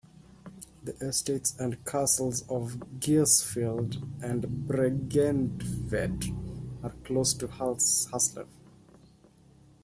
[0.83, 8.47] The estates and castles of Gisselfeld and Bregentved are close to Haslev.